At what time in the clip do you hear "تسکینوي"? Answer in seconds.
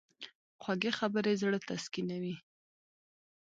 1.67-2.35